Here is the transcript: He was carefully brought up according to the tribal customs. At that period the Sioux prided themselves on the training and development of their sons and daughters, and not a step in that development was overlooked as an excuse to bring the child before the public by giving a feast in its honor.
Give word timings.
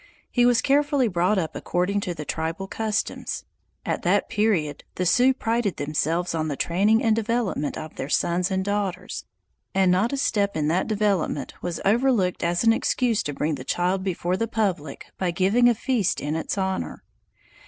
He 0.31 0.47
was 0.47 0.63
carefully 0.63 1.07
brought 1.07 1.37
up 1.37 1.55
according 1.55 1.99
to 1.99 2.15
the 2.15 2.25
tribal 2.25 2.67
customs. 2.67 3.45
At 3.85 4.01
that 4.01 4.29
period 4.29 4.83
the 4.95 5.05
Sioux 5.05 5.31
prided 5.31 5.77
themselves 5.77 6.33
on 6.33 6.47
the 6.47 6.55
training 6.55 7.03
and 7.03 7.15
development 7.15 7.77
of 7.77 7.93
their 7.97 8.09
sons 8.09 8.49
and 8.49 8.65
daughters, 8.65 9.25
and 9.75 9.91
not 9.91 10.11
a 10.11 10.17
step 10.17 10.57
in 10.57 10.69
that 10.69 10.87
development 10.87 11.53
was 11.61 11.79
overlooked 11.85 12.43
as 12.43 12.63
an 12.63 12.73
excuse 12.73 13.21
to 13.21 13.33
bring 13.35 13.53
the 13.53 13.63
child 13.63 14.03
before 14.03 14.37
the 14.37 14.47
public 14.47 15.05
by 15.19 15.29
giving 15.29 15.69
a 15.69 15.75
feast 15.75 16.19
in 16.19 16.35
its 16.35 16.57
honor. 16.57 17.03